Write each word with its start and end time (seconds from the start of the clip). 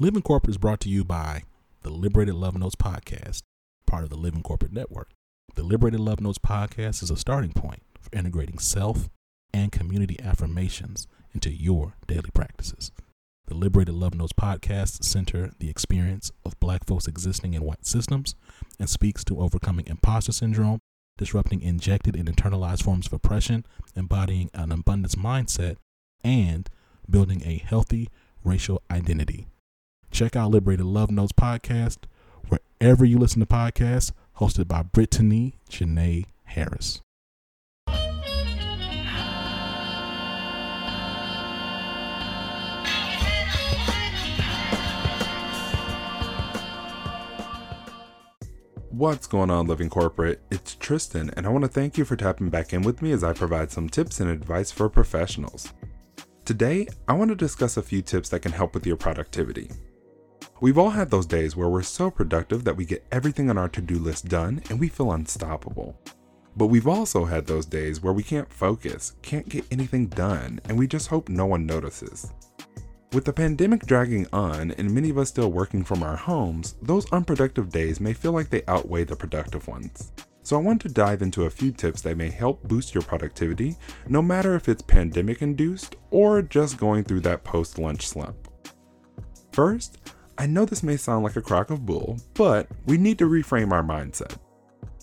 Living 0.00 0.22
Corporate 0.22 0.50
is 0.50 0.58
brought 0.58 0.78
to 0.82 0.88
you 0.88 1.02
by 1.02 1.42
the 1.82 1.90
Liberated 1.90 2.36
Love 2.36 2.56
Notes 2.56 2.76
podcast, 2.76 3.42
part 3.84 4.04
of 4.04 4.10
the 4.10 4.16
Living 4.16 4.44
Corporate 4.44 4.72
Network. 4.72 5.10
The 5.56 5.64
Liberated 5.64 5.98
Love 5.98 6.20
Notes 6.20 6.38
podcast 6.38 7.02
is 7.02 7.10
a 7.10 7.16
starting 7.16 7.52
point 7.52 7.82
for 8.00 8.16
integrating 8.16 8.60
self 8.60 9.08
and 9.52 9.72
community 9.72 10.16
affirmations 10.22 11.08
into 11.34 11.50
your 11.50 11.94
daily 12.06 12.30
practices. 12.32 12.92
The 13.48 13.56
Liberated 13.56 13.96
Love 13.96 14.14
Notes 14.14 14.32
podcast 14.32 15.02
center 15.02 15.50
the 15.58 15.68
experience 15.68 16.30
of 16.46 16.60
black 16.60 16.86
folks 16.86 17.08
existing 17.08 17.54
in 17.54 17.64
white 17.64 17.84
systems 17.84 18.36
and 18.78 18.88
speaks 18.88 19.24
to 19.24 19.40
overcoming 19.40 19.88
imposter 19.88 20.30
syndrome, 20.30 20.78
disrupting 21.16 21.60
injected 21.60 22.14
and 22.14 22.28
internalized 22.28 22.84
forms 22.84 23.08
of 23.08 23.14
oppression, 23.14 23.66
embodying 23.96 24.48
an 24.54 24.70
abundance 24.70 25.16
mindset, 25.16 25.74
and 26.22 26.70
building 27.10 27.42
a 27.44 27.58
healthy 27.58 28.08
racial 28.44 28.80
identity. 28.92 29.48
Check 30.10 30.36
out 30.36 30.50
Liberated 30.50 30.86
Love 30.86 31.10
Notes 31.10 31.32
podcast 31.32 31.98
wherever 32.48 33.04
you 33.04 33.18
listen 33.18 33.40
to 33.40 33.46
podcasts, 33.46 34.12
hosted 34.38 34.68
by 34.68 34.82
Brittany 34.82 35.56
Janae 35.70 36.26
Harris. 36.44 37.00
What's 48.90 49.28
going 49.28 49.48
on, 49.48 49.68
Living 49.68 49.88
Corporate? 49.88 50.40
It's 50.50 50.74
Tristan, 50.74 51.30
and 51.36 51.46
I 51.46 51.50
want 51.50 51.62
to 51.62 51.68
thank 51.68 51.96
you 51.96 52.04
for 52.04 52.16
tapping 52.16 52.48
back 52.48 52.72
in 52.72 52.82
with 52.82 53.00
me 53.00 53.12
as 53.12 53.22
I 53.22 53.32
provide 53.32 53.70
some 53.70 53.88
tips 53.88 54.18
and 54.18 54.28
advice 54.28 54.72
for 54.72 54.88
professionals. 54.88 55.72
Today, 56.44 56.88
I 57.06 57.12
want 57.12 57.28
to 57.28 57.36
discuss 57.36 57.76
a 57.76 57.82
few 57.82 58.02
tips 58.02 58.30
that 58.30 58.40
can 58.40 58.50
help 58.50 58.74
with 58.74 58.84
your 58.84 58.96
productivity. 58.96 59.70
We've 60.60 60.78
all 60.78 60.90
had 60.90 61.08
those 61.08 61.26
days 61.26 61.54
where 61.54 61.68
we're 61.68 61.82
so 61.82 62.10
productive 62.10 62.64
that 62.64 62.76
we 62.76 62.84
get 62.84 63.06
everything 63.12 63.48
on 63.48 63.56
our 63.56 63.68
to 63.68 63.80
do 63.80 63.96
list 63.96 64.28
done 64.28 64.60
and 64.68 64.80
we 64.80 64.88
feel 64.88 65.12
unstoppable. 65.12 65.96
But 66.56 66.66
we've 66.66 66.88
also 66.88 67.24
had 67.24 67.46
those 67.46 67.64
days 67.64 68.02
where 68.02 68.12
we 68.12 68.24
can't 68.24 68.52
focus, 68.52 69.14
can't 69.22 69.48
get 69.48 69.64
anything 69.70 70.08
done, 70.08 70.60
and 70.68 70.76
we 70.76 70.88
just 70.88 71.06
hope 71.06 71.28
no 71.28 71.46
one 71.46 71.64
notices. 71.64 72.32
With 73.12 73.24
the 73.24 73.32
pandemic 73.32 73.86
dragging 73.86 74.26
on 74.32 74.72
and 74.72 74.92
many 74.92 75.10
of 75.10 75.18
us 75.18 75.28
still 75.28 75.52
working 75.52 75.84
from 75.84 76.02
our 76.02 76.16
homes, 76.16 76.74
those 76.82 77.10
unproductive 77.12 77.70
days 77.70 78.00
may 78.00 78.12
feel 78.12 78.32
like 78.32 78.50
they 78.50 78.64
outweigh 78.66 79.04
the 79.04 79.14
productive 79.14 79.68
ones. 79.68 80.10
So 80.42 80.56
I 80.56 80.62
want 80.62 80.80
to 80.82 80.88
dive 80.88 81.22
into 81.22 81.44
a 81.44 81.50
few 81.50 81.70
tips 81.70 82.02
that 82.02 82.16
may 82.16 82.30
help 82.30 82.64
boost 82.64 82.96
your 82.96 83.02
productivity, 83.02 83.76
no 84.08 84.20
matter 84.20 84.56
if 84.56 84.68
it's 84.68 84.82
pandemic 84.82 85.40
induced 85.40 85.94
or 86.10 86.42
just 86.42 86.78
going 86.78 87.04
through 87.04 87.20
that 87.20 87.44
post 87.44 87.78
lunch 87.78 88.08
slump. 88.08 88.36
First, 89.52 89.98
I 90.40 90.46
know 90.46 90.64
this 90.64 90.84
may 90.84 90.96
sound 90.96 91.24
like 91.24 91.34
a 91.34 91.42
crock 91.42 91.70
of 91.70 91.84
bull, 91.84 92.16
but 92.34 92.68
we 92.86 92.96
need 92.96 93.18
to 93.18 93.28
reframe 93.28 93.72
our 93.72 93.82
mindset. 93.82 94.36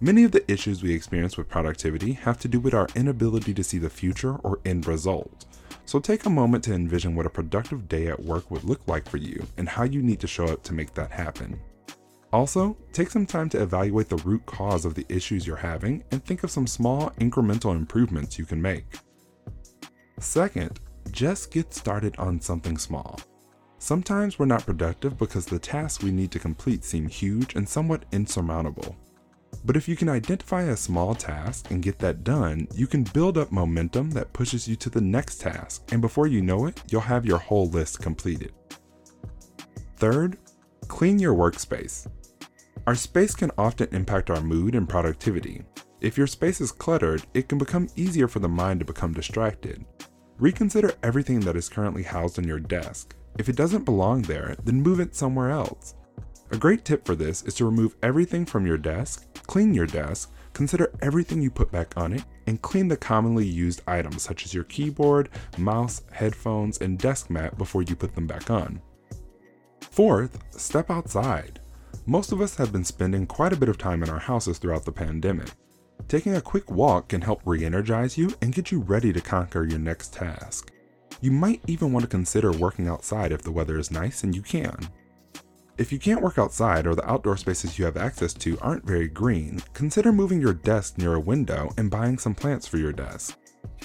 Many 0.00 0.22
of 0.22 0.30
the 0.30 0.48
issues 0.48 0.84
we 0.84 0.94
experience 0.94 1.36
with 1.36 1.48
productivity 1.48 2.12
have 2.12 2.38
to 2.38 2.48
do 2.48 2.60
with 2.60 2.74
our 2.74 2.86
inability 2.94 3.52
to 3.54 3.64
see 3.64 3.78
the 3.78 3.90
future 3.90 4.36
or 4.44 4.60
end 4.64 4.86
result. 4.86 5.46
So 5.84 5.98
take 5.98 6.26
a 6.26 6.30
moment 6.30 6.62
to 6.64 6.74
envision 6.74 7.16
what 7.16 7.26
a 7.26 7.30
productive 7.30 7.88
day 7.88 8.06
at 8.06 8.22
work 8.22 8.52
would 8.52 8.62
look 8.62 8.86
like 8.86 9.08
for 9.08 9.16
you 9.16 9.44
and 9.56 9.68
how 9.68 9.82
you 9.82 10.00
need 10.00 10.20
to 10.20 10.28
show 10.28 10.44
up 10.44 10.62
to 10.62 10.74
make 10.74 10.94
that 10.94 11.10
happen. 11.10 11.58
Also, 12.32 12.76
take 12.92 13.10
some 13.10 13.26
time 13.26 13.48
to 13.48 13.60
evaluate 13.60 14.08
the 14.08 14.16
root 14.18 14.46
cause 14.46 14.84
of 14.84 14.94
the 14.94 15.06
issues 15.08 15.44
you're 15.44 15.56
having 15.56 16.04
and 16.12 16.24
think 16.24 16.44
of 16.44 16.52
some 16.52 16.68
small 16.68 17.10
incremental 17.18 17.74
improvements 17.74 18.38
you 18.38 18.44
can 18.44 18.62
make. 18.62 18.84
Second, 20.20 20.78
just 21.10 21.50
get 21.50 21.74
started 21.74 22.14
on 22.16 22.40
something 22.40 22.78
small. 22.78 23.18
Sometimes 23.78 24.38
we're 24.38 24.46
not 24.46 24.64
productive 24.64 25.18
because 25.18 25.46
the 25.46 25.58
tasks 25.58 26.02
we 26.02 26.10
need 26.10 26.30
to 26.32 26.38
complete 26.38 26.82
seem 26.84 27.08
huge 27.08 27.54
and 27.54 27.68
somewhat 27.68 28.04
insurmountable. 28.10 28.96
But 29.64 29.76
if 29.76 29.88
you 29.88 29.96
can 29.96 30.08
identify 30.08 30.62
a 30.62 30.76
small 30.76 31.14
task 31.14 31.70
and 31.70 31.82
get 31.82 31.98
that 31.98 32.24
done, 32.24 32.68
you 32.74 32.86
can 32.86 33.04
build 33.04 33.36
up 33.36 33.52
momentum 33.52 34.10
that 34.12 34.32
pushes 34.32 34.66
you 34.66 34.76
to 34.76 34.90
the 34.90 35.00
next 35.00 35.40
task, 35.40 35.82
and 35.92 36.00
before 36.00 36.26
you 36.26 36.40
know 36.40 36.66
it, 36.66 36.82
you'll 36.90 37.00
have 37.00 37.26
your 37.26 37.38
whole 37.38 37.68
list 37.68 38.00
completed. 38.00 38.52
Third, 39.96 40.38
clean 40.88 41.18
your 41.18 41.34
workspace. 41.34 42.06
Our 42.86 42.94
space 42.94 43.34
can 43.34 43.50
often 43.58 43.88
impact 43.92 44.30
our 44.30 44.40
mood 44.40 44.74
and 44.74 44.88
productivity. 44.88 45.62
If 46.00 46.16
your 46.16 46.26
space 46.26 46.60
is 46.60 46.72
cluttered, 46.72 47.24
it 47.34 47.48
can 47.48 47.58
become 47.58 47.88
easier 47.96 48.28
for 48.28 48.38
the 48.38 48.48
mind 48.48 48.80
to 48.80 48.86
become 48.86 49.12
distracted. 49.12 49.84
Reconsider 50.38 50.92
everything 51.02 51.40
that 51.40 51.56
is 51.56 51.68
currently 51.68 52.04
housed 52.04 52.38
on 52.38 52.46
your 52.46 52.60
desk. 52.60 53.16
If 53.38 53.48
it 53.48 53.56
doesn't 53.56 53.84
belong 53.84 54.22
there, 54.22 54.56
then 54.64 54.82
move 54.82 55.00
it 55.00 55.14
somewhere 55.14 55.50
else. 55.50 55.94
A 56.52 56.56
great 56.56 56.84
tip 56.84 57.04
for 57.04 57.14
this 57.14 57.42
is 57.42 57.54
to 57.54 57.64
remove 57.64 57.96
everything 58.02 58.46
from 58.46 58.66
your 58.66 58.78
desk, 58.78 59.26
clean 59.46 59.74
your 59.74 59.86
desk, 59.86 60.32
consider 60.52 60.92
everything 61.02 61.42
you 61.42 61.50
put 61.50 61.70
back 61.70 61.96
on 61.96 62.12
it, 62.12 62.24
and 62.46 62.62
clean 62.62 62.88
the 62.88 62.96
commonly 62.96 63.44
used 63.44 63.82
items 63.86 64.22
such 64.22 64.44
as 64.44 64.54
your 64.54 64.64
keyboard, 64.64 65.28
mouse, 65.58 66.02
headphones, 66.12 66.78
and 66.78 66.98
desk 66.98 67.28
mat 67.30 67.58
before 67.58 67.82
you 67.82 67.96
put 67.96 68.14
them 68.14 68.26
back 68.26 68.48
on. 68.48 68.80
Fourth, 69.80 70.38
step 70.50 70.90
outside. 70.90 71.60
Most 72.06 72.30
of 72.30 72.40
us 72.40 72.54
have 72.56 72.72
been 72.72 72.84
spending 72.84 73.26
quite 73.26 73.52
a 73.52 73.56
bit 73.56 73.68
of 73.68 73.76
time 73.76 74.02
in 74.02 74.08
our 74.08 74.18
houses 74.18 74.58
throughout 74.58 74.84
the 74.84 74.92
pandemic. 74.92 75.50
Taking 76.06 76.36
a 76.36 76.40
quick 76.40 76.70
walk 76.70 77.08
can 77.08 77.20
help 77.20 77.42
re 77.44 77.64
energize 77.64 78.16
you 78.16 78.32
and 78.40 78.54
get 78.54 78.70
you 78.70 78.80
ready 78.80 79.12
to 79.12 79.20
conquer 79.20 79.64
your 79.64 79.80
next 79.80 80.12
task. 80.12 80.70
You 81.20 81.30
might 81.30 81.62
even 81.66 81.92
want 81.92 82.02
to 82.04 82.08
consider 82.08 82.52
working 82.52 82.88
outside 82.88 83.32
if 83.32 83.42
the 83.42 83.52
weather 83.52 83.78
is 83.78 83.90
nice 83.90 84.22
and 84.22 84.34
you 84.34 84.42
can. 84.42 84.76
If 85.78 85.92
you 85.92 85.98
can't 85.98 86.22
work 86.22 86.38
outside 86.38 86.86
or 86.86 86.94
the 86.94 87.08
outdoor 87.08 87.36
spaces 87.36 87.78
you 87.78 87.84
have 87.84 87.96
access 87.96 88.32
to 88.34 88.58
aren't 88.60 88.86
very 88.86 89.08
green, 89.08 89.60
consider 89.74 90.12
moving 90.12 90.40
your 90.40 90.54
desk 90.54 90.96
near 90.98 91.14
a 91.14 91.20
window 91.20 91.70
and 91.76 91.90
buying 91.90 92.18
some 92.18 92.34
plants 92.34 92.66
for 92.66 92.78
your 92.78 92.92
desk. 92.92 93.36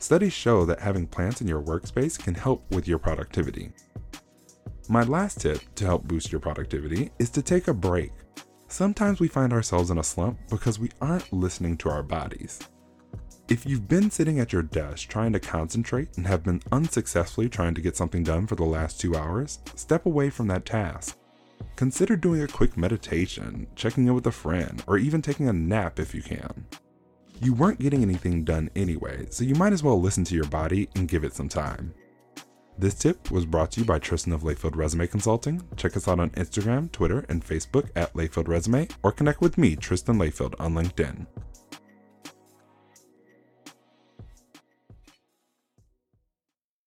Studies 0.00 0.32
show 0.32 0.64
that 0.64 0.80
having 0.80 1.06
plants 1.06 1.40
in 1.40 1.48
your 1.48 1.62
workspace 1.62 2.18
can 2.18 2.34
help 2.34 2.64
with 2.70 2.88
your 2.88 2.98
productivity. 2.98 3.72
My 4.88 5.02
last 5.02 5.40
tip 5.40 5.60
to 5.76 5.84
help 5.84 6.04
boost 6.04 6.30
your 6.30 6.40
productivity 6.40 7.10
is 7.18 7.30
to 7.30 7.42
take 7.42 7.68
a 7.68 7.74
break. 7.74 8.12
Sometimes 8.68 9.20
we 9.20 9.28
find 9.28 9.52
ourselves 9.52 9.90
in 9.90 9.98
a 9.98 10.02
slump 10.02 10.38
because 10.50 10.78
we 10.78 10.90
aren't 11.00 11.32
listening 11.32 11.76
to 11.78 11.90
our 11.90 12.02
bodies. 12.02 12.60
If 13.46 13.66
you've 13.66 13.88
been 13.88 14.10
sitting 14.10 14.40
at 14.40 14.54
your 14.54 14.62
desk 14.62 15.06
trying 15.08 15.34
to 15.34 15.40
concentrate 15.40 16.16
and 16.16 16.26
have 16.26 16.44
been 16.44 16.62
unsuccessfully 16.72 17.50
trying 17.50 17.74
to 17.74 17.82
get 17.82 17.94
something 17.94 18.22
done 18.22 18.46
for 18.46 18.54
the 18.54 18.64
last 18.64 18.98
two 18.98 19.14
hours, 19.14 19.58
step 19.74 20.06
away 20.06 20.30
from 20.30 20.46
that 20.46 20.64
task. 20.64 21.18
Consider 21.76 22.16
doing 22.16 22.40
a 22.40 22.48
quick 22.48 22.78
meditation, 22.78 23.66
checking 23.76 24.06
in 24.06 24.14
with 24.14 24.26
a 24.26 24.32
friend, 24.32 24.82
or 24.86 24.96
even 24.96 25.20
taking 25.20 25.46
a 25.46 25.52
nap 25.52 26.00
if 26.00 26.14
you 26.14 26.22
can. 26.22 26.64
You 27.42 27.52
weren't 27.52 27.80
getting 27.80 28.02
anything 28.02 28.44
done 28.44 28.70
anyway, 28.74 29.26
so 29.28 29.44
you 29.44 29.54
might 29.54 29.74
as 29.74 29.82
well 29.82 30.00
listen 30.00 30.24
to 30.24 30.34
your 30.34 30.46
body 30.46 30.88
and 30.94 31.06
give 31.06 31.22
it 31.22 31.34
some 31.34 31.50
time. 31.50 31.92
This 32.78 32.94
tip 32.94 33.30
was 33.30 33.44
brought 33.44 33.72
to 33.72 33.80
you 33.80 33.86
by 33.86 33.98
Tristan 33.98 34.32
of 34.32 34.42
Layfield 34.42 34.74
Resume 34.74 35.06
Consulting. 35.06 35.62
Check 35.76 35.98
us 35.98 36.08
out 36.08 36.18
on 36.18 36.30
Instagram, 36.30 36.90
Twitter, 36.92 37.26
and 37.28 37.44
Facebook 37.44 37.90
at 37.94 38.14
Layfield 38.14 38.48
Resume, 38.48 38.88
or 39.02 39.12
connect 39.12 39.42
with 39.42 39.58
me, 39.58 39.76
Tristan 39.76 40.16
Layfield, 40.16 40.54
on 40.58 40.72
LinkedIn. 40.72 41.26